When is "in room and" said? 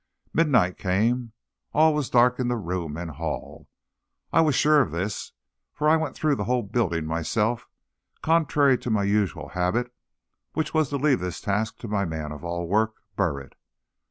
2.39-3.11